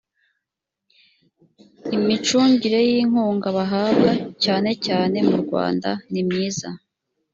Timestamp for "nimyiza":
6.11-6.69